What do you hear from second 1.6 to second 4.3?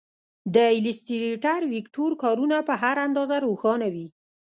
ویکتور کارونه په هر اندازه روښانه وي.